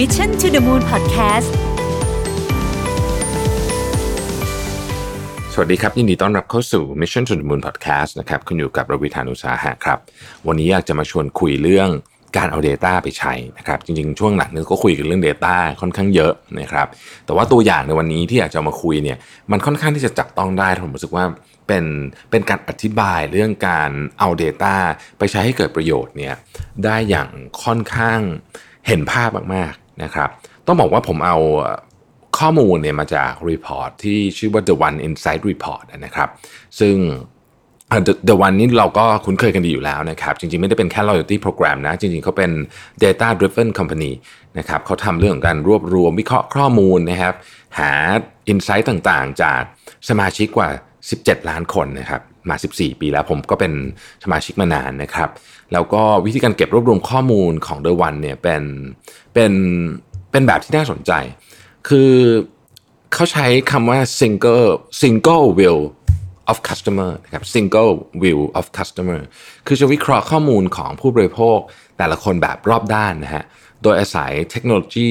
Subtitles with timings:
[0.00, 1.48] Mission to the Moon Podcast
[5.52, 9.98] สวัสดีครับ ยินดีต้อนรับเข้าสู่ Mission to the Moon Podcast นะครับคุณอยู่กับรวิธานุสาหะครับ
[10.46, 11.88] วันนี้อยากจะมาชวนคุยเรื่อง
[12.36, 16.86] การเอา Data ไปใช้นะครับ จริงๆ ช่วงหลังนี้ก็คุยกันเรื่อง Data ค่อนข้างเยอะนะครับ
[17.26, 19.18] แต่ว่าตัวอย่างในวันนี้ที่อยากจะมาคุยเนี่ย
[19.50, 21.24] มันค่อนข้างที่จะจับต้องได้ผมรู้สึกว่า
[21.66, 21.84] เป็น
[22.30, 24.74] เป็นการอธิบายเรื่องการเอา Data
[25.18, 26.34] ไปใช้ให้เกิดประโยชน์เนี่ย
[26.84, 27.28] ได้อย่าง
[27.64, 28.20] ค่อนข้าง
[28.86, 30.28] เห็นภาพมาก นะครับ
[30.66, 31.38] ต้องบอกว่าผมเอา
[32.38, 36.28] ข้อมูลเนี่ยมาจาก report ที่ชื่อว่า The One Insight Report นะครับ
[36.80, 36.96] ซึ่ง
[38.06, 42.50] The The One นี้เราก็คุ้นเคยกันดีอยู่แล้วนะครับ จริงๆ ไม่ได้เป็นแค่ loyalty program นะ จริงๆเขาเป็น
[43.02, 44.12] data driven company
[44.58, 47.34] นะครับเขาทำเรื่องของการรวบรวมวิเคราะห์ข้อมูลนะครับ
[47.78, 47.92] หา
[48.52, 49.60] insight ต่างๆ จาก
[50.08, 50.68] สมาชิกกว่า
[51.08, 53.72] 17 ล้านคนนะครับ มา 14 ปีแล้วผมก็เป็น
[54.24, 55.30] สมาชิกมานานนะครับ
[55.72, 58.62] แล้วก็วิธีการเก็บรวบรวมข้อมูลของ The One เนี่ยเป็น
[59.34, 59.52] เป็น
[60.30, 61.12] เป็นแบบที่น่าสนใจ
[61.88, 62.12] คือ
[63.14, 64.68] เขาใช้คำว่า single
[65.02, 65.78] single view
[66.50, 69.20] of customer นะครับ single view of customer
[69.66, 71.58] คือจะวิเคราะห์ข้อมูลของผู้บริโภค
[71.98, 73.44] แต่ละคนแบบรอบด้านนะฮะ
[73.82, 75.10] โดยอาศัยเทคโนโลยี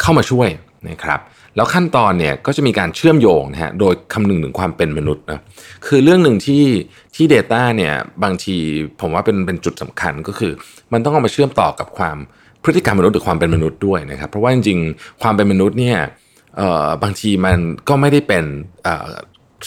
[0.00, 0.48] เข้ามาช่วย
[0.88, 1.20] นะครับ
[1.56, 5.42] แล้วขั้นตอนเนี่ยก็จะมีการเชื่อมโยงนะฮะโดยคำนึงถึงความเป็นมนุษย์นะ
[5.86, 6.64] คือเรื่องหนึ่งที่
[7.14, 8.56] ที่ Data เนี่ยบางที
[9.00, 10.52] ผมว่าเป็นเป็นจุดสำคัญก็คือ
[10.92, 12.16] มันต้องเอามาเชื่อมต่อกับความ
[12.62, 15.98] พฤติกรรมมนุษย์หรือความเป็นมนุษย์ด้วยนะครับ เพราะว่าจริงๆ ความเป็นมนุษย์เนี่ย
[17.02, 18.44] บางทีมันก็ไม่ได้เป็น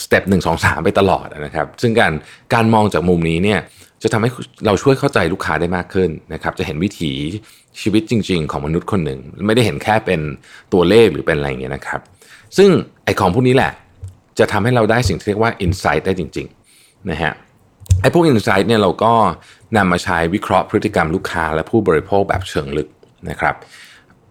[0.02, 2.12] สเต็ปหนึ่งสองสามไปตลอดนะครับ ซึ่งการ
[2.54, 3.60] การมองจากมุมนี้เนี่ย
[4.02, 4.30] จะทำให้
[4.66, 7.12] เราช่วยเข้าใจลูกค้าได้มากขึ้นนะครับ จะเห็นวิถี
[7.80, 10.20] ชีวิตจริง ๆ ของมนุษย์คนหนึ่ง ไม่ได้เห็นแค่เป็น
[10.72, 12.00] ตัวเลขหรือเป็นอะไรอย่างเงี้ยนะครับ
[12.56, 12.70] ซึ่ง
[13.04, 13.72] ไอของพวกนี้แหละ
[14.38, 17.32] จะทำให้เราได้สิ่งที่เรียกว่า insight ได้จริงๆนะฮะ
[18.02, 19.12] ไอ้พวก insight เนี่ยเราก็
[19.76, 22.88] นำมาใช้วิเคราะห์พฤติกรรมลูกค้าและผู้บริโภคแบบเชิงลึก
[23.30, 23.54] นะครับ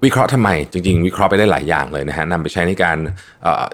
[0.06, 2.97] วิเคราะห์ทำไมจริง ๆ วิเคราะห์ไปได้หลายอย่างเลยนะฮะนำไปใช้ในการ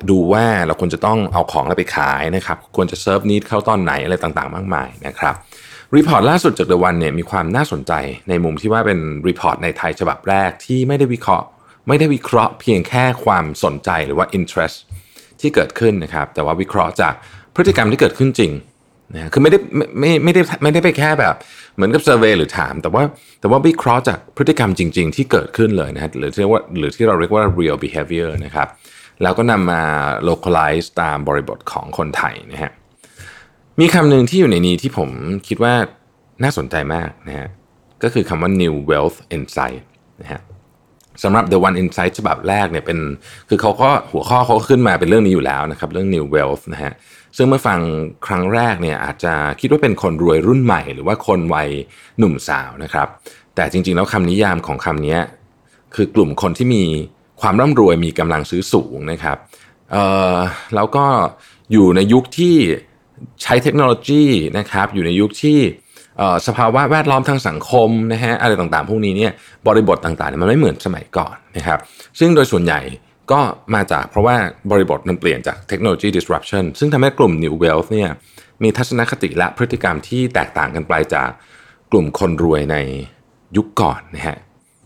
[0.10, 5.36] ดูว่าเราควรจะต้องเอาของอะไรไปขายนะครับ ควรจะเซิร์ฟนิดเข้าตอนไหนอะไรต่างๆ มากมายนะครับ
[5.98, 7.94] report ล่าสุดจาก The One เนี่ยมีความน่าสนใจ
[8.30, 11.46] ในมุมที่ว่าเป็น report ในไทยฉบับแรกที่ไม่ได้วิเคราะห์
[11.88, 14.78] ไม่ได้วิเคราะห์เพียงแค่ความสนใจหรือว่า interest
[15.42, 17.14] ที่เกิดขึ้นนะครับ แต่ว่าวิเคราะห์จาก
[17.56, 18.52] พฤติกรรมที่เกิดขึ้นจริง
[19.14, 19.60] นะคือไม่ได้
[20.00, 21.36] ไม่ไม่ได้ไม่ได้ไปแค่แบบ
[21.76, 23.04] เหมือนกับ survey หรือถาม แต่ว่า
[23.42, 28.68] แต่ว่าวิเคราะห์จากพฤติกรรมจริง ๆ ที่เกิดขึ้นเลยนะฮะหรือที่เรียกว่าหรือที่เราเรียกว่า real behavior นะครับ
[29.22, 29.82] แล้วก็นำมา
[30.30, 32.72] localize ตามบริบทของคนไทยนะฮะ
[33.80, 35.10] มีคำหนึ่งที่อยู่ในนี้ที่ผม
[35.48, 35.74] คิดว่า
[36.44, 37.50] น่าสนใจมากนะฮะ
[38.04, 39.84] ก็คือคำว่า new wealth insight
[40.22, 40.42] นะฮะ
[41.24, 43.00] สำหรับ The One Insight ฉบับแรกเนี่ยเป็น
[43.50, 46.94] คือเขาก็หัวข้อเขาขึ้นมาเป็นเรื่องนี้อยู่แล้วนะครับ เรื่อง new wealth นะฮะ
[47.38, 47.80] ซึ่งเมื่อฟัง
[48.28, 51.70] ครั้งแรกเนี่ยอาจจะคิดว่าเป็นคนรวยรุ่นใหม่ หรือว่าคนวัย
[52.20, 53.08] หนุ่มสาวนะครับ
[53.56, 55.18] แต่จริงๆแล้วคำนิยามของคำนี้
[55.96, 56.84] คือกลุ่มคนที่มี
[57.42, 59.38] ความร่ำรวยมีกำลังซื้อสูงนะครับ
[59.92, 60.04] เอ่
[60.36, 60.38] อ
[60.76, 61.06] แล้วก็
[61.72, 62.56] อยู่ในยุคที่
[63.44, 64.24] ใช้เทคโนโลยี
[64.58, 65.60] นะครับอยู่ในยุคที่
[66.48, 69.32] สภาวะแวดล้อมทางสังคมนะฮะอะไรต่างๆ พวกนี้เนี่ย
[69.68, 71.80] บริบทต่างๆมันไม่เหมือนสมัยก่อนนะครับ
[72.20, 72.80] ซึ่งโดยส่วนใหญ่
[73.32, 73.40] ก็
[73.76, 74.36] มาจากเพราะว่า
[74.72, 78.10] บริบทมันเปลี่ยนจากเทคโนโลยี disruption ซึ่งทำให้กลุ่ม New Wealth เนี่ย
[78.64, 81.30] มีทัศนคติและพฤติกรรมที่แตกต่างกันไปจาก
[81.92, 82.78] กลุ่มคนรวยใน
[83.58, 84.38] ยุคก่อนนะฮะ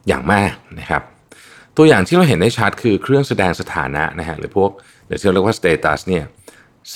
[0.08, 1.02] อย่างมากนะครับ
[1.78, 4.72] ตัวอย่างที่เราเห็นได้ชัดคือเครื่องแสดงสถานะนะฮะหรือพวก
[5.08, 6.24] หรือที่เราเรียกว่า status เนี่ย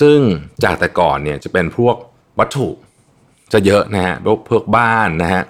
[0.00, 0.18] ซึ่ง
[0.64, 1.96] จากแต่ก่อนเนี่ยจะเป็นพวก
[2.38, 2.68] วัตถุ
[3.52, 5.42] จะเยอะนะฮะพวกพวกบ้านนะฮะ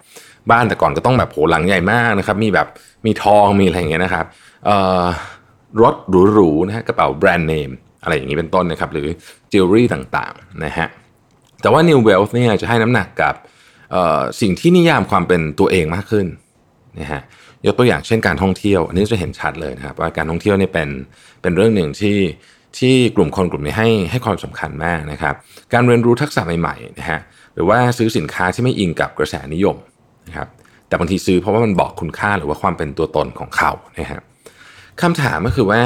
[0.50, 2.68] บ้านแต่ก่อนก็ต้องแบบโหหลังใหญ่มากนะครับ มีแบบ
[3.06, 4.26] มีทองมีอะไรอย่างเงี้ยนะครับ
[5.82, 5.94] รถ
[6.32, 7.70] หรูๆนะฮะกระเป๋าแบรนด์เนม
[8.02, 9.06] อะไรอย่างนี้เป็นต้นนะครับ หรือ
[9.52, 10.88] จิวเวลรี่ต่างๆนะฮะ
[11.62, 13.34] แต่ว่า New Wealth เนี่ยจะให้น้ำหนักกับ
[14.40, 16.26] สิ่งที่นิยามความเป็นตัวเองมากขึ้น
[17.00, 17.20] นะฮะ
[17.66, 20.88] ยกตัวอย่างเช่นการท่องเที่ยว อันนี้จะเห็นชัดเลยนะครับว่าการท่องเที่ยวเนี่ยเป็น
[21.42, 22.16] เป็นเรื่องหนึ่งที่
[22.78, 25.34] ที่กลุ่มคนกลุ่มนี้ให้ให้ความสำคัญมากนะครับ
[25.72, 27.20] การเรียนรู้ทักษะใหม่ๆนะฮะ
[27.54, 29.76] หรือว่าซื้อสินค้าที่ไม่อิงกับกระแสนิยม
[30.26, 30.48] นะครับ
[30.88, 34.20] แต่บางทีซื้อเพราะว่ามันบอกคุณค่าหรือว่าความเป็นตัวตนของเขานะฮะ
[35.02, 35.82] คำถามก็คือว่า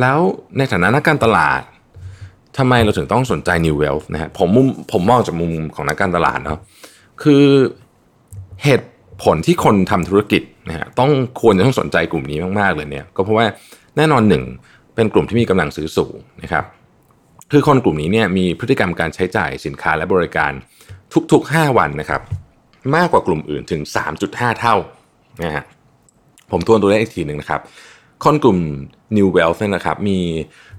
[0.00, 0.18] แล้ว
[0.58, 1.62] ในฐานะนักการตลาด
[2.58, 6.58] ทำไมเราถึงต้องสนใจ New Wealth นะฮะผมมุมผมมองจากมุมของนักการตลาดเนาะ
[7.22, 7.44] คือ
[8.64, 8.88] เหตุ
[9.22, 11.10] ผลที่คนทำธุรกิจนะฮะต้อง
[11.40, 13.46] ควรจะต้องสนใจกลุ่มนี้มาก ๆ เลยเนี่ย ก็เพราะว่า
[13.96, 14.42] แน่นอนหนึ่ง
[14.98, 16.64] เป็นกลุ่มที่มีกำลังซื้อสูงนะครับ
[17.52, 20.52] คือคนกลุ่มนี้เนี่ยมีพฤติกรรมการใช้จ่ายสินค้าและบริการ
[21.32, 22.22] ทุกๆ 5 วันนะครับ
[22.94, 23.82] มากกว่ากลุ่มอื่นถึง
[24.20, 24.76] 3.5 เท่า
[25.42, 25.64] นะฮะ
[26.50, 27.60] ผมทวนตัวเลขอีกทีหนึ่งนะครับ
[28.24, 28.58] คนกลุ่ม
[29.16, 30.18] New Wealth นะครับ มี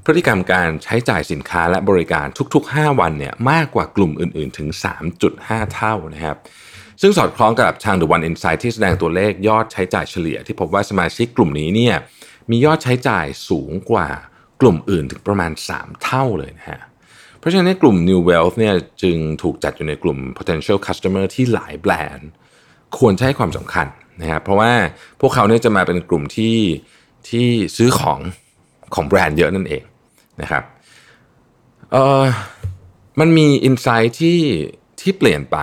[0.05, 4.69] พฤติกรรมการใช้จ่ายสินค้าและบริการทุกๆ 5 วันเนี่ยมากกว่ากลุ่มอื่นๆ ถึง
[5.21, 6.37] 3.5 เท่านะครับ
[7.01, 11.95] ซึ่งสอดคล้องกับทาง The One Insight ที่แสดงตัวเลขยอดใช้จ่ายเฉลี่ย ที่พบว่าสมาชิกกลุ่มนี้เนี่ย
[12.51, 14.07] มียอดใช้จ่ายสูงกว่า
[14.61, 16.81] กลุ่มอื่นถึงประมาณ 3 เท่าเลยนะฮะ
[17.39, 22.29] เพราะฉะนั้นกลุ่ม New Wealth เนี่ยจึงถูกจัดอยู่ในกลุ่ม potential customer ที่หลายแบรนด์
[22.97, 23.87] ควรให้ความสำคัญ
[24.21, 24.71] นะครับเพราะว่า
[25.21, 26.57] พวกเขาเนี่ยจะมาเป็นกลุ่มที่
[27.29, 27.47] ที่
[27.77, 28.19] ซื้อของ
[28.95, 29.83] ของแบรนด์เยอะนั่นเอง
[30.41, 30.63] นะครับ
[31.91, 32.23] เออ
[33.19, 34.39] มันมี insight ที่
[35.01, 35.57] ที่เปลี่ยนไป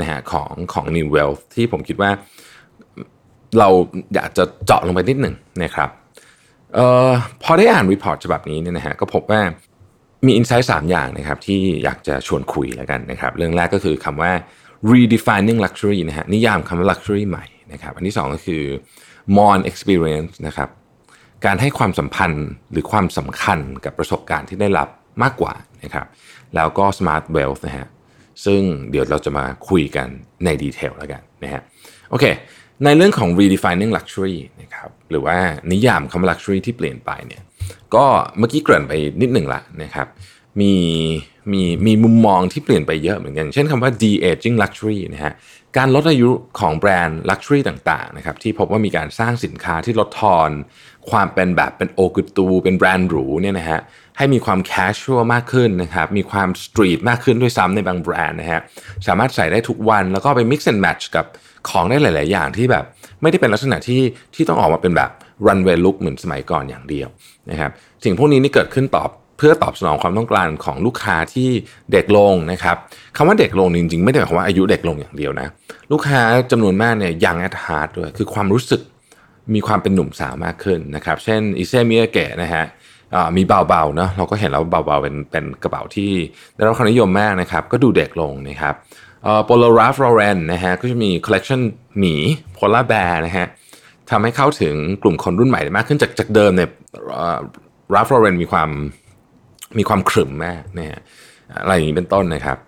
[0.00, 2.10] นะฮะของของ New Wealth ที่ผมคิดว่า
[3.58, 3.68] เรา
[4.14, 5.90] อยากจะเจาะลงไปนิดหนึ่งนะครับ
[6.74, 7.10] เออ
[7.42, 9.42] พอได้อ่าน report ฉบับนี้เนี่ยนะฮะก็พบว่า
[10.26, 14.32] มี insight สามอย่างนะครับที่อยากจะชวนคุยแล้วกันนะครับเรื่องแรกก็คือคำว่า
[14.92, 18.62] redefining luxury นะฮะนิยามคำว่า luxury ใหม่นะครับอันที่สองก็คือ
[19.36, 20.68] more experience นะครับ
[21.44, 24.88] การให้ความสัมพันธ์หรือความสำคัญกับประสบการณ์ที่ได้รับ
[25.22, 25.54] มากกว่า
[25.84, 26.06] นะครับ
[26.54, 27.86] แล้วก็ smart wealth นะฮะ
[28.44, 28.60] ซึ่ง
[28.90, 30.08] เดี๋ยวเราจะมาคุยกัน
[30.44, 31.62] ในดีเทลแล้วกันนะฮะ
[32.10, 32.24] โอเค
[32.84, 35.38] ในเรื่องของ redefining luxury นะครับหรือว่า
[35.72, 37.42] นิยามคำว่า luxury ที่เปลี่ยนไปเนี่ย
[37.94, 38.04] ก็
[38.38, 40.06] เมื่อกี้เกริ่นไปนิดหนึ่งละนะครับ
[40.60, 40.74] มี
[41.52, 45.32] มีมีมุมมองที่เปลี่ยนไปเยอะเหมือนกัน เช่นคำว่า de-aging luxury นะฮะ
[45.76, 46.30] การลดอายุ
[46.60, 50.50] ของแบรนด์ luxury ต่างๆนะครับที่พบว่ามีการสร้างสินค้าที่ลดทอน
[51.10, 53.80] ความเป็นแบบเป็น haute couture เป็นแบรนด์หรูเนี่ยนะฮะ
[54.16, 58.60] ให้มีความ casual มากขึ้นนะครับมีความ street มากขึ้นด้วยซ้ำในบางแบรนด์นะฮะ
[59.06, 61.26] สามารถใส่ได้ทุกวันแล้วก็ไป mix and match กับ
[61.68, 62.84] ของได้หลาย ๆ อย่างที่แบบ
[63.22, 64.02] ไม่ได้เป็นลักษณะที่
[64.34, 65.10] ที่ต้องออกมาเป็นแบบ
[65.46, 67.08] runway look เหมือนสมัยก่อนอย่างเดียว
[67.50, 67.70] นะครับ
[68.04, 71.48] สิ่งพวกนี้นี่เกิดขึ้นตอบเพื่อตอบสนองความต้องการของลูกค้าที่
[71.92, 72.76] เด็กลงนะครับ
[73.16, 75.48] คำว่าเด็กลงจริง ๆ ไม่ได้หมายความว่าอายุเด็กลงอย่างเดียวนะ
[75.92, 76.20] ลูกค้า
[76.50, 78.80] จำนวนมากเนี่ย young at heart ด้วยคือความรู้สึก
[79.54, 82.64] มีความเป็นหนุ่มสาวมากขึ้นนะครับ เช่น Issey Miyake นะฮะ
[83.36, 86.10] มี Bao Bao เนาะเราก็เห็นแล้ว Bao Bao เป็นเป็นกระเป๋าที่
[86.54, 88.74] ได้รับความนิยมมากนะครับ ก็ดูเด็กลงนะครับ
[89.46, 91.60] Polo Ralph Lauren นะฮะก็จะมีคอลเลกชัน
[91.98, 92.14] หมี
[92.54, 93.46] Polo Bear นะฮะ
[94.10, 96.70] ทำให้เข้าถึงกลุ่มคนรุ่นใหม่ได้มากขึ้นจากจากเดิมเนี่ย
[97.94, 98.70] Ralph Lauren มีความ
[99.78, 101.00] มีความขรึมมากนะฮะ
[101.62, 102.58] อะไรอย่างนี้เป็นต้นนะครับ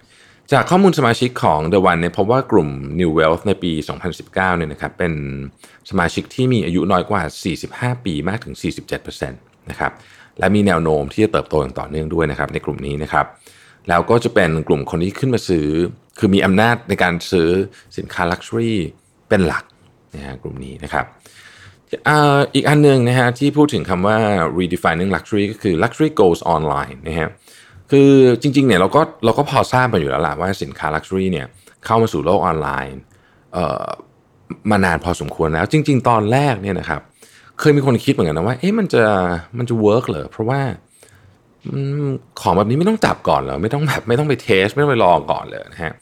[0.53, 2.69] จากข้อมูลสมาชิกของ The One เนี่ยพบว่ากลุ่ม
[3.01, 3.73] New Wealth ในปี
[4.11, 5.13] 2019 เนี่ยนะครับเป็น
[5.91, 7.23] สมาชิกที่มีอายุน้อยกว่า
[7.97, 8.55] 45 ปีมากถึง
[8.93, 9.93] 47%นะครับ
[10.39, 13.27] และมีแนวโน้มที่จะเติบโตอย่างต่อเนื่องด้วยนะครับในกลุ่มนี้นะครับ
[13.89, 15.67] แล้วก็จะเป็นกลุ่มคนที่ขึ้นมาซื้อ
[16.19, 17.49] คือมีอำนาจในการซื้อ
[17.97, 18.79] สินค้า luxury
[19.29, 19.65] เป็นหลัก
[20.15, 21.05] นะฮะกลุ่มนี้นะครับ
[22.55, 24.17] อีกอันหนึ่งนะฮะที่พูดถึงคำว่า
[24.59, 27.29] redefining luxury ก็คือ luxury goes online นะฮะ
[27.91, 28.11] คือ
[28.43, 31.47] จริงๆเนี่ยเราก็เราก็พอทราบมาอยู่แล้วล่ะว่าสินค้า luxury เนี่ย
[31.85, 32.99] เข้ามาสู่โลกออนไลน์
[34.71, 37.01] มานานพอสมควรแล้ว จริง ๆ ตอนแรกเนี่ยนะครับ
[37.59, 39.05] เคยมีคนคิดเหมือนกันนะว่าเอ๊ะมันจะ
[39.59, 40.61] มันจะ work เหรอเพราะว่า
[42.41, 45.93] ของแบบนี้ไม่ต้องจับก่อนเหรอไม่ต้องแบบไม่ต้องไปเทส ไม่ต้องไปลองก่อนเลยนะฮะ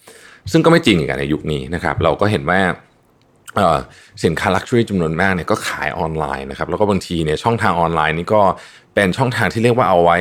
[0.53, 2.61] ซึ่งก็ไม่จริงกันในยุคนี้นะครับ เราก็เห็นว่า
[4.25, 8.43] สินค้าลักชัวรี่จำนวนมากเนี่ยก็ขายออนไลน์นะครับ แล้วก็บางทีเนี่ยช่องทางออนไลน์นี่ก็
[8.95, 10.19] เป็นช่องทางที่เรียกว่าเอาไว้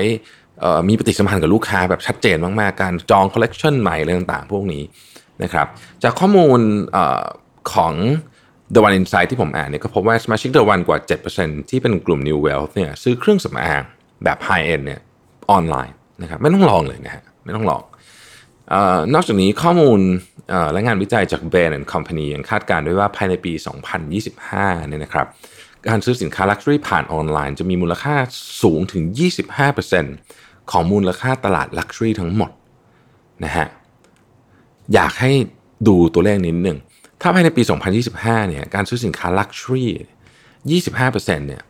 [0.89, 4.83] มีปฏิสัมพันธ์กับลูกค้าแบบชัดเจนมากๆการจองคอลเลกชันใหม่อะไรต่างๆพวกนี้
[5.44, 5.68] นะครับ
[6.04, 6.60] จากข้อมูล
[6.95, 6.98] อ
[7.74, 7.94] ของ
[8.74, 10.98] The One Insight ที่ผมอ่านเนี่ยก็พบว่าสมาชิก The One กว่า
[11.33, 13.83] 7%ที่เป็นกลุ่ม New Wealth เนี่ยซื้อเครื่องสำอาง
[14.24, 15.01] แบบ High End เนี่ย
[15.51, 17.83] ออนไลน์นะครับไม่ต้องลองเลยนะฮะไม่ต้องลอง
[19.13, 19.99] นอกจากนี้ข้อมูล
[20.73, 23.54] และงานวิจัยจาก Bain and Company ยังคาดการณ์ด้วยว่าภายในปี
[24.19, 25.27] 2025 เนี่ยนะครับ
[25.87, 28.16] การซื้อสินค้าลักชัวรี่ผ่านออนไลน์จะมีมูลค่า
[28.63, 29.04] สูงถึง
[29.87, 32.51] 25%ของมูลค่าตลาดลักชัวรี่ทั้งหมด
[33.44, 33.68] นะฮะ
[34.94, 35.31] อยากให้
[35.87, 36.77] ดูตัวเลขนิดหนึ่ง
[37.21, 37.61] ถ้าภายในปี
[38.06, 41.61] 2025 เนี่ยการซื้อสินค้า luxury 25%เนี่ย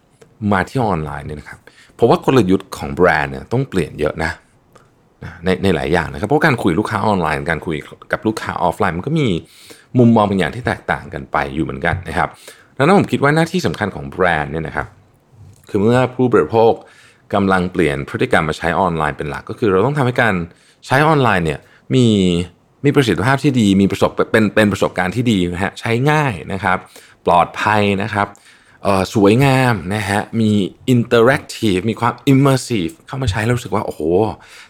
[0.52, 1.60] มาที่ออนไลน์เนี่ยนะครับ
[1.96, 4.32] เพราะว่ากลยุทธ์ของแบรนด์เนี่ยต้องเปลี่ยนเยอะนะ
[5.46, 7.76] ในในหลายอย่างนะครับเพราะการคุยลูกค้าออนไลน์การคุย
[8.12, 9.28] กับลูกค้าออฟไลน์มันก็มี
[10.00, 12.30] มุมมองบางอย่างที่แตกต่างกันไปอยู่เหมือนกันนะครับ
[12.76, 14.88] ดังนั้นผมคิดว่าหน้าที่สำคัญของแบรนด์เนี่ยนะครับ
[15.70, 16.72] คือเมื่อผู้บริโภค
[17.34, 20.36] กำลังเปลี่ยนพฤติกรรมมาใช้ออนไลน์เป็นหลัก ก็คือเราต้องทำให้การ
[20.88, 21.60] ใช้ออนไลน์เนี่ย
[21.96, 22.06] มี
[22.86, 26.78] มีประสิทธิภาพที่ดี มีประสบเป็นเป็นประสบการณ์ที่ดีนะฮะใช้ง่ายนะครับ
[27.26, 28.28] ปลอดภัยนะครับ
[29.16, 30.52] สวยงามนะฮะ มี
[30.90, 34.02] interactive มีความ immersive เข้ามาใช้แล้วรู้สึกว่า โอ้โห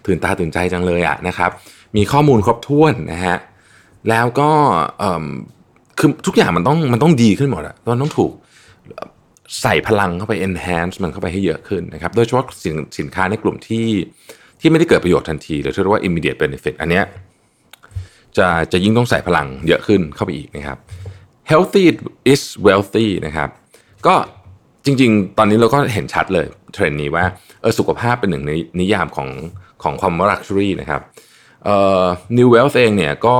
[0.06, 1.52] ตื่นตาตื่นใจจังเลยอะนะครับ
[1.96, 3.38] มีข้อมูลครบถ้วนนะฮะ
[4.10, 4.50] แล้วก็
[6.00, 8.32] คือทุกอย่างมันต้องมันต้องดีขึ้นหมดอะมันต้องถูก
[9.62, 13.88] ใส่พลังเข้าไป enhance มันเข้าไปให้เยอะขึ้นนะครับ โดยเฉพาะสินสินค้าในกลุ่มที่
[14.60, 17.06] ที่ไม่ได้เกิดประโยชน์ทันที หรือที่เรียกว่า immediate benefit อันเนี้ย
[18.38, 20.78] จะจะยิ่งต้องใส่พลังเยอะขึ้นเข้าไปอีกนะครับ
[21.52, 21.86] healthy
[22.34, 23.50] is wealthy นะครับ
[24.08, 24.16] ก็
[24.86, 27.26] จริง ๆ ตอนนี้เราก็เห็นชัดเลยเทรนด์นี้ว่า
[27.62, 29.30] เออสุขภาพเป็นหนึ่งในนิยามของ
[29.84, 31.02] ของความว่า luxury นะครับ
[31.66, 32.04] เอ่อ
[32.38, 33.38] New Wealth เองเนี่ยก็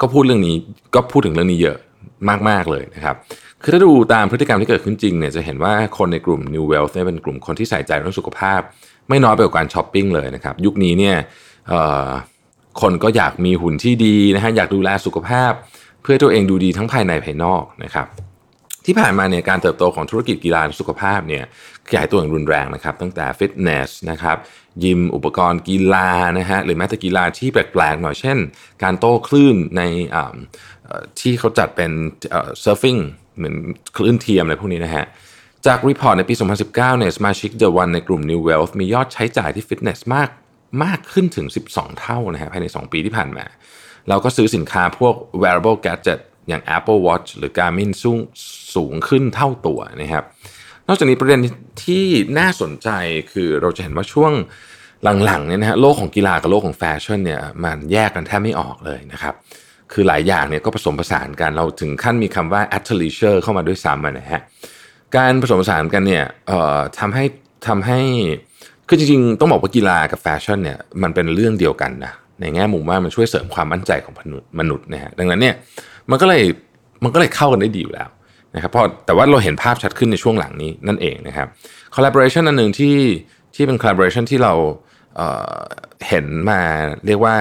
[0.00, 0.54] ก็พูดเรื่องนี้
[0.94, 1.76] ก็พูดถึงเรื่องนี้เยอะ
[2.48, 3.16] มาก ๆ เลยนะครับ
[3.62, 8.60] คือถ้าดูตามพฤติกรรมที่เกิดขึ้นจริงเนี่ยจะเห็นว่าคนในกลุ่ม New Wealth เนี่ยเป็นกลุ่มคนที่ใส่ใจเรื่องสุขภาพ
[9.08, 11.16] ไม่น้อยไปกว่าการช้อปปิ้งเลยนะครับยุคนี้เนี่ย
[12.80, 15.52] คนก็อยากมีหุ่นที่ดีนะฮะอยากดูแลสุขภาพ
[16.02, 18.06] เพื่อตัวเองดูดีทั้งภายในภายนอกนะครับ
[18.86, 21.44] ที่ผ่านมาเนี่ยการเติบโตของธุรกิจกีฬาสุขภาพเนี่ย
[21.88, 24.36] ขยายตัวอย่างรุนแรงนะครับตั้งแต่ฟิตเนสนะครับ
[24.84, 28.38] ยิมอุปกรณ์กีฬานะฮะหรือแม้แต่กีฬาที่แปลกๆหน่อยเช่น
[28.82, 29.82] การโต้คลื่นใน
[31.20, 31.90] ที่เขาจัดเป็น
[32.60, 32.96] surfing
[33.36, 33.54] เหมือน
[33.96, 35.04] คลื่นเทียมอะไรพวกนี้นะฮะ
[35.66, 40.28] จาก report ในปี 2019 เนี่ยสมาชิก The One ในกลุ่ม New Wealth มียอดใช้จ่ายที่ฟิตเนสมาก
[40.84, 43.44] มากขึ้นถึง 12 เท่านะฮะภายใน 2 ปีที่ผ่านมา
[44.08, 48.18] เราก็ซื้อสินค้าพวก wearable gadget อย่าง Apple Watch หรือ Garmin สูง
[48.74, 50.24] สูงขึ้นเท่าตัวนะครับ
[50.88, 51.40] นอกจากนี้ประเด็น
[51.84, 52.04] ที่
[52.38, 52.88] น่าสนใจ
[53.32, 54.32] คือเราจะเห็นว่าช่วง
[55.24, 59.34] หลังๆเนี่ยนะฮะโลกของกีฬากับโลกของแฟชั่นเนี่ยมันแยกกันแทบไม่ออกเลยนะครับ
[59.92, 64.40] คือหลายอย่างเนี่ยก็ผสมผสานกันเราถึงขั้นมีคำว่า athleisure เข้ามาด้วยซ้ำนะฮะ
[65.16, 66.24] การผสมผสานกันเนี่ย
[66.98, 67.24] ทำให้
[67.66, 68.00] ทำให้
[68.88, 74.14] คือจริงๆ ต้องบอกว่ากีฬากับแฟชั่นเนี่ยมันเป็นเรื่องเดียวกันนะในแง่มุมว่ามันช่วยเสริมความมั่นใจของ
[74.60, 75.54] มนุษย์นะฮะดังนั้นเนี่ย
[76.10, 76.42] มันก็เลย
[77.04, 78.08] มันก็เลยเข้ากันได้ดีอยู่แล้ว
[78.54, 81.48] นะครับเพราะแต่ว่าเราเห็นภาพชัดขึ้นในช่วงหลังนี้นั่นเองนะครับ
[81.94, 82.96] collaboration อันหนึ่งที่
[83.54, 84.52] ที่เป็น collaboration ที่เรา
[85.16, 86.60] เเห็นมา
[87.06, 87.34] เรียกว่า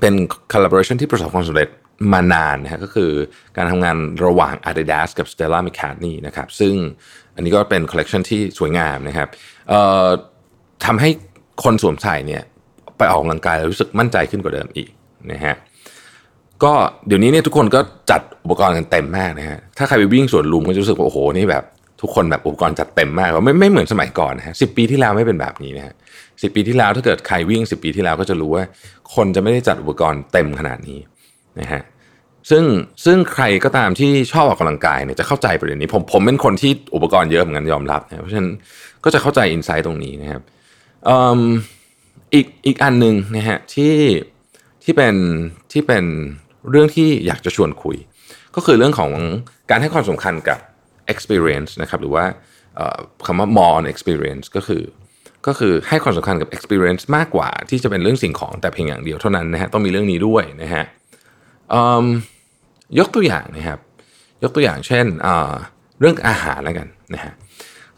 [0.00, 0.14] เป็น
[0.52, 1.68] collaboration ที่ประสบความสำเร็จ
[2.12, 3.10] มานานนะฮะก็คือ
[3.56, 6.74] การทำงานระหว่าง Adidas กับ Stella McCartney นะครับซึ่ง
[7.34, 9.28] อันนี้ก็เป็นคอลเลกชันที่สวยงามนะครับ
[10.84, 11.08] ทำให้
[11.64, 12.42] คนสวมใส่เนี่ย
[12.98, 14.90] ไปออกกำลังกายแล้วรู้สึกมั่นใจขึ้นกว่าเดิมอีก
[15.32, 15.54] นะฮะ
[16.64, 16.72] ก็
[17.06, 21.64] เดี๋ยวนี้เนี่ยทุกคนก็จัดอุปกรณ์กันเต็มมากนะฮะถ้าใครไปวิ่งสวนลุมก็จะรู้สึกว่าโอ้โหนี่แบบ
[22.00, 25.94] ทุกคนแบบอุปกรณ์จัดเต็มมากไม่ไม่เหมือนสมัยก่อนนะฮะสิปีที่แล้วไม่เป็นแบบนี้นะฮะ
[26.42, 28.64] สิปีที่แล้วถ้าเกิดใครวิ่งสิปีที่แล้วก็จะรู้ว่า
[29.14, 30.98] คนจะไม่ได้จัดอุปกรณ์เต็มขนาดนี้
[31.60, 31.82] นะฮะ
[32.50, 32.64] ซึ่ง
[33.04, 38.50] ซึ่งใครก็ตามที่ชอบออกกำลังกายเนี่ยจะเข้าใจประเด็นนี้ ผมผมเป็นคนที่อุปกรณ์เยอะเหมือนกันยอมรับนะเพราะฉะนั้น
[39.04, 40.42] ก็จะเข้าใจอินไซต์ตรงนี้นะครับ
[42.34, 43.94] อีกอีกอันหนึ่งนะฮะที่
[44.84, 45.14] ที่เป็น
[45.72, 46.04] ที่เป็น
[46.70, 47.96] เรื่องที่อยากจะชวนคุย
[48.56, 49.10] ก็คือเรื่องของ
[49.70, 50.58] การให้ความสำคัญกับ
[51.12, 52.24] experience นะครับ หรือว่า
[53.26, 54.82] คำว่า more on experience ก็คือ
[55.46, 60.84] ก็คือให้ความสำคัญกับ experience มากกว่าที่จะเป็นเรื่องสิ่งของแต่เพียงอย่างเดียวเท่านั้นนะฮะต้องมีเรื่องนี้ด้วยนะฮะ
[62.98, 63.78] ยกตัวอย่างนะครับ
[64.42, 65.06] ยกตัวอย่างเช่น
[66.00, 67.32] เรื่องอาหารแล้วกันนะฮะ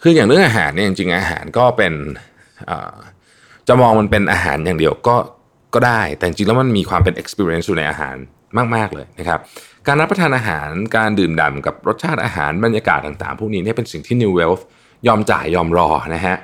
[0.02, 1.92] คืออย่างเรื่องอาหารเนี่ยจริงๆอาหารก็เป็น
[3.68, 5.16] จะมองมันเป็นอาหารอย่างเดียวก็
[5.74, 8.16] ก็ได้ แต่จริงแล้วมันมีความเป็น experience อยู่ในอาหาร
[8.74, 9.40] มาก ๆ เลยนะครับ
[9.86, 14.62] การรับประทานอาหารการดื่มด่ำกับรสชาติอาหารบรรยากาศต่างๆ พวกนี้เนี่ยเป็นสิ่งที่ New Wealth
[15.06, 16.36] ยอมจ่ายยอมรอนะฮะ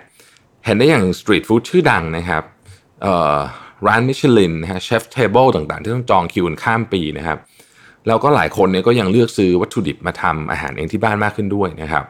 [0.65, 2.43] เห็นได้อย่างสตรีทฟู้ดชื่อดังนะครับ
[3.87, 7.39] ร้านมิชลินนะฮะ chef table ต่างๆ ที่ต้องจองคิวข้ามปีนะครับ
[8.07, 12.05] แล้วก็หลายคนเนี่ยก็ยังเลือกซื้อวัตถุดิบมาทำอาหารเองที่บ้านมากขึ้นด้วยนะครับ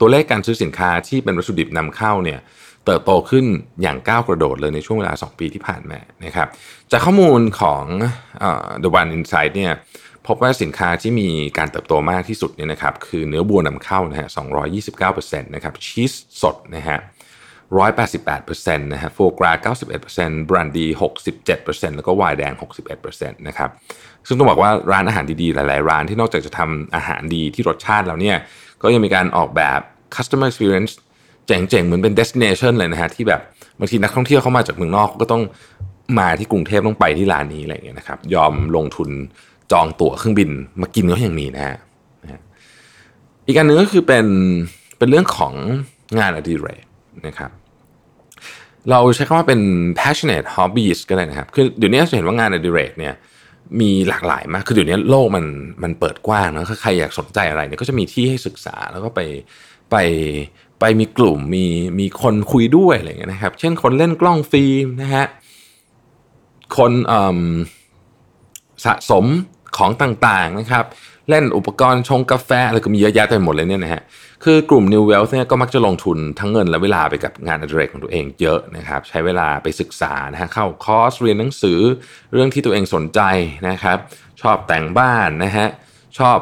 [0.00, 2.38] ตัวเลขการซื้อสินค้าที่เป็นวัตถุดิบนำเข้าเนี่ย
[2.86, 3.44] เติบโตขึ้น
[3.82, 6.48] อย่างก้าวกระโดดเลยในช่วงเวลา 2 ปีที่ผ่านมานะครับ
[6.92, 7.84] จากข้อมูลของ
[8.82, 9.72] The One Insight เนี่ย
[10.26, 14.28] พบว่าสินค้าที่มีการเติบโตมากที่สุดเนี่ยนะครับคือเนื้อบัวนำเข้านะฮะ
[14.90, 16.12] 229%นะครับชีส
[16.42, 16.98] สดนะฮะ
[17.74, 19.52] 188%นะฮะโฟกรา
[20.02, 20.86] 91%บรันดี
[21.40, 22.52] 67%แล้วก็ไวน์แดง
[23.00, 23.70] 61%นะครับ
[24.26, 28.36] ซึ่งต้องบอกว่าร้านอาหารดีๆ หลายๆ ร้านที่นอกจากจะทำอาหารดีที่รสชาติแล้วเนี่ย
[28.82, 29.80] ก็ยังมีการออกแบบ
[30.16, 30.92] customer experience
[31.46, 33.40] เจ๋งๆ เหมือนเป็น destination เลยนะฮะ ที่แบบ
[33.78, 35.42] บางทีนักท่องเที่ยวเข้ามาจากเมืองนอกก็ต้อง
[36.18, 39.10] มาที่กรุงเทพต้องไปที่ร้านนี้อะไรอย่างเงี้ยนะครับ ยอมลงทุน
[39.72, 41.76] จองตั๋วเครื่องบินมากินก็ยังมีนะฮะ
[43.46, 44.26] อีกอันหนึ่งก็คือเป็น
[44.98, 45.54] เป็นเรื่องของ
[46.18, 46.84] งานอดิเรก
[47.26, 47.50] นะครับ
[48.90, 49.60] เราใช้คำว่าเป็น
[50.00, 53.14] passionate hobbies ก็ได้นะครับ คือเดี๋ยวนี้จะเห็นว่างานอดิเรกเนี่ย
[53.80, 55.44] มีหลากหลายมาก คือเดี๋ยวนี้โลกมัน
[55.82, 59.20] มันเปิดกว้างนะใครอยากสนใจอะไรเนี่ยก็จะมีที่ให้ศึกษาแล้วก็ไป
[59.90, 59.96] ไป
[60.86, 61.66] ไปมีกลุ่มมี
[62.00, 65.26] มีคนคุยด้วยอะไรเงี้ยนะครับ เช่นคนเล่นกล้องฟิล์มนะฮะ
[66.76, 66.92] คน
[68.84, 69.24] สะสม
[69.76, 70.84] ของต่างๆนะครับ
[71.28, 74.02] เล่นอุปกรณ์ชงกาแฟอะไรก็มีเยอะแยะเต็มหมดเลยเนี่ยนะฮะ
[74.44, 81.80] คือกลุ่ม New Wealth เนี่ยก็มักจะลงทุนทั้งเงินและเวลาไปกับงานอดิเรกของตัวเองเยอะนะครับ ใช้เวลาไปศึกษานะฮะเข้าคอร์สเรียนหนังสือ
[82.32, 83.20] เรื่องที่ตัวเองสนใจ
[83.68, 83.98] นะครับ
[84.42, 85.68] ชอบแต่งบ้านนะฮะ
[86.18, 86.38] ชอบ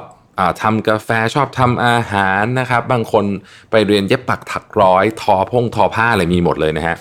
[0.62, 3.24] ทำกาแฟชอบทำอาหารนะครับ บางคน
[3.70, 6.96] ไปเรียนเย็บปักถักร้อย ทอพงทอผ้าอะไรมีหมดเลยนะฮะ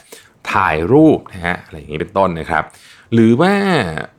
[0.52, 2.64] ถ่ายรูปนะฮะอะไรอย่างนี้เป็นต้นนะครับ
[3.14, 3.54] หรือว่า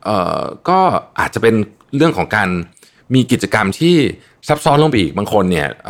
[0.05, 0.79] เอ่อก็
[1.19, 1.55] อาจจะเป็น
[1.95, 2.49] เรื่องของการ
[3.13, 3.95] มีกิจกรรมที่
[4.47, 5.89] ซับซ้อนลงไปอีกบางคนเนี่ยเ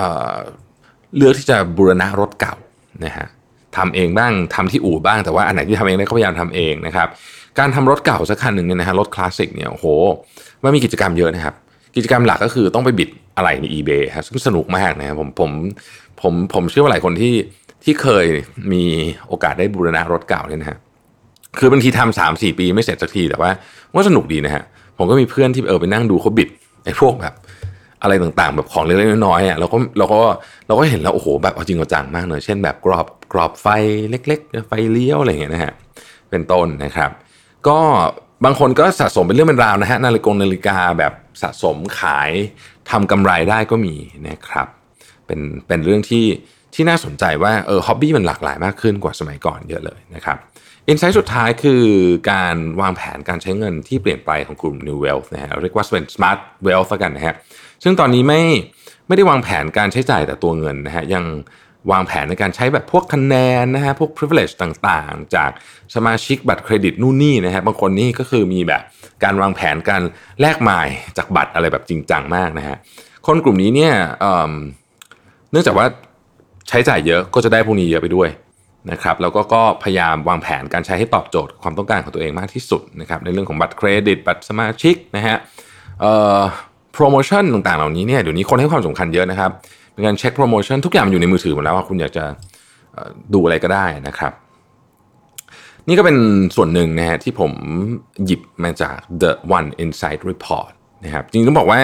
[1.18, 2.56] เลือกที่จะบูรณะรถเก่า
[3.06, 3.28] นะฮะ
[3.78, 7.08] ทำเองบ้างทำที่อู่บ้างแต่ว่าอันไหนที่ทำเองได้ก็พยายามทำเองนะครับ
[7.60, 9.86] การทำรถเก่าสักคันหนึ่งเนี่ยนะฮะรถคลาสสิกเนี่ยโอ้โห
[10.64, 11.56] มันมีกิจกรรมเยอะนะครับ
[11.96, 15.52] กิจกรรมหลักก็คือต้องไปบิดอะไรใน eBay ครับซึ่งสนุกมากนะครับผมผม
[16.22, 17.34] ผมผมเชื่อว่าหลายคนที่
[17.84, 18.26] ที่เคย
[18.72, 18.84] มี
[19.28, 20.78] โอกาสได้บูรณะรถเก่าเนี่ยนะฮะ
[21.60, 23.50] คือบางทีทำสามสี่ปีไม่เสร็จสักทีแต่ว่า
[23.94, 24.64] ว่าสนุกดีนะฮะ
[24.98, 26.50] ผมก็มีเพื่อนที่เออไปนั่งดูเขาบิด
[26.86, 27.34] ไอ้พวกแบบ
[28.02, 30.20] อะไรต่างๆ แบบของเล็กๆน้อยๆอะเราก็เราก็
[30.68, 33.68] เราก็เห็นแล้วโอ้โหแบบเอาจริงเอาจังมากเลยเช่นแบบกรอบกรอบไฟ
[34.10, 35.74] เล็ก ๆ ไฟเลี้ยวอะไรอย่างเงี้ยนะฮะ
[36.30, 37.10] เป็นต้นนะครับ
[37.68, 37.78] ก็
[38.46, 41.12] บางคนก็สะสมเป็นเรื่องเป็นราวนะฮะนาฬิกานาฬิกาแบบ
[41.42, 42.32] สะสมขาย
[42.90, 43.96] ทำกำไรได้ก็มี
[44.30, 44.68] นะครับ
[45.26, 46.26] เป็นเป็นเรื่องที่
[46.74, 50.38] ที่น่าสนใจว่าเออฮ็อบบี้มันหลากหลายมากขึ้นกว่าสมัยก่อนเยอะเลยนะครับ
[50.88, 51.84] อินไซต์สุดท้ายคือ
[52.32, 57.36] การวางแผนการใช้เงินที่เปลี่ยนไปของกลุ่ม New Wealth นะฮะเรียกว่าเป็น Smart Wealth กันนะฮะ
[57.84, 58.42] ซึ่งตอนนี้ไม่
[59.08, 61.24] ไม่ได้วางแผนการใช้จ่ายแต่ตัวเงินนะฮะยัง
[61.92, 65.52] วางแผนในการใช้แบบพวกคะแนนนะฮะพวก privilege ต่างๆ จาก
[65.96, 68.82] สมาชิกบัตรเครดิตนู่นนี่นะฮะบางคนนี่ก็คือมีแบบ
[69.24, 70.02] การวางแผนการ
[70.42, 70.88] แลกหมาย
[71.18, 72.76] จากบัตรอะไรแบบจริงจังมากนะฮะ
[73.28, 73.94] คนกลุ่มนี้เนี่ย
[75.52, 75.86] เนื่องจากว่า
[76.70, 78.30] ใช้จ่ายเยอะก็จะได้พวกนี้เยอะไปด้วย
[78.92, 85.38] นะครับแล้วก็ก็พยายามวางแผนการใช้ให้ตอบโจทย์ความต้องการของตัวเองมากที่สุดนะครับในเรื่องของบัตรเครดิต บัตรสมาชิกนะฮะ
[86.94, 89.52] โปรโมชั่นต่างๆเหล่านี้เนี่ยเดี๋ยวนี้คนให้ความสำคัญเยอะนะครับ
[89.94, 92.26] เป็นการเช็คโปรโมชั่นทุกอย่างอยู่ในมือถือหมดแล้วว่าคุณอยากจะ
[93.34, 94.34] ดูอะไรก็ได้นะครับ
[95.88, 96.18] นี่ก็เป็น
[96.56, 97.52] ส่วนหนึ่งนะฮะที่ผม
[98.26, 100.72] หยิบมาจาก The One Insight Report
[101.06, 101.80] นะครับจริงต้องบอกว่า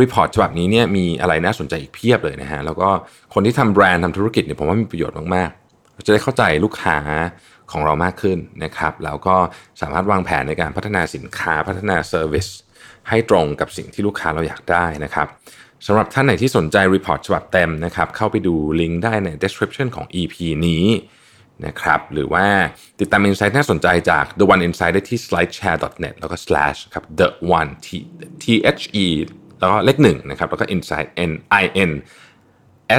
[0.00, 2.88] รีพอร์ตฉบับนี้เนี่ยมีอะไรน่าสนใจอีกเพียบเลยนะฮะแล้วก็
[3.34, 6.98] คนที่ทำแบรนด์ทำธุรกิจเนี่ยผมว่ามีประโยชน์มากๆเราจะได้เข้าใจลูกค้า
[7.72, 9.36] ของเรามากขึ้นนะครับแล้วก็
[9.80, 12.46] สามารถวางแผนในการพัฒนาสินค้าพัฒนา service
[13.08, 15.28] ให้ตรงกับสิ่งที่ลูกค้าเราอยากได้นะครับ
[15.86, 20.34] สำหรับท่านไหนที่สนใจ report ฉบับเต็มนะครับ เข้าไปดูลิงก์ได้ใน description ของ EP
[20.66, 20.86] นี้
[21.66, 22.46] นะครับ หรือว่า
[23.00, 27.88] ติดตาม Insight น่าสนใจจาก The One Insight ได้ที่ slideshare.net แล้วก็ slash ครับ The One T
[28.42, 28.44] T
[28.78, 29.06] H E
[29.58, 31.92] แล้วก็เลขหนึ่งนะครับ แล้วก็ Insight N I N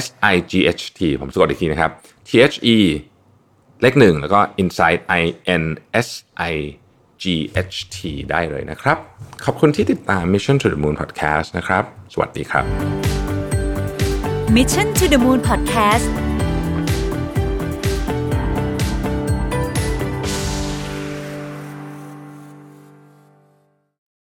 [0.04, 1.92] S I G H T ผมสะกดอีกทีนะครับ
[2.28, 2.78] T H E
[3.82, 5.24] เลขหนึ่งแล้วก็ Insight I
[5.62, 5.64] N
[6.08, 6.10] S
[6.54, 6.56] I
[7.24, 7.26] G
[7.74, 7.98] H T
[8.32, 8.98] ได้เลยนะครับ
[9.46, 11.84] ขอบคุณที่ติดตาม Mission to the Moon Podcast นะครับ
[12.14, 12.66] สวัสดีครับ
[14.56, 16.08] Mission to the Moon Podcast